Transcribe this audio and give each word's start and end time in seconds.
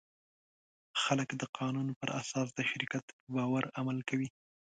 خلک 1.01 1.29
د 1.41 1.43
قانون 1.57 1.87
پر 1.99 2.09
اساس 2.21 2.47
د 2.53 2.59
شرکت 2.69 3.05
په 3.19 3.27
باور 3.35 3.63
عمل 3.79 3.97
کوي. 4.09 4.27